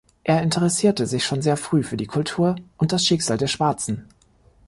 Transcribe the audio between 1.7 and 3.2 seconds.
für die Kultur und das